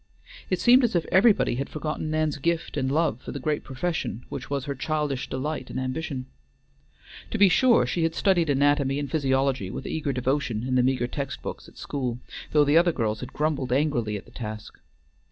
[0.49, 4.25] It seemed as if everybody had forgotten Nan's gift and love for the great profession
[4.29, 6.25] which was her childish delight and ambition.
[7.29, 11.05] To be sure she had studied anatomy and physiology with eager devotion in the meagre
[11.05, 12.17] text books at school,
[12.51, 14.79] though the other girls had grumbled angrily at the task.